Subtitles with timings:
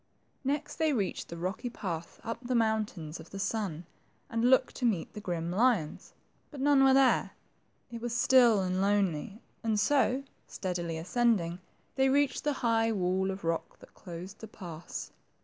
[0.43, 3.85] Next they reached the rocky path up the Moun tains of the Sun,
[4.31, 6.13] and looked to meet the grim lions;
[6.49, 7.33] but none were there.
[7.91, 11.59] It was still and lonely, and so, steadily ascending,
[11.97, 13.43] they reached the high wall THE TWO PRINCES.
[13.43, 15.11] 97 of rock that closed the pass.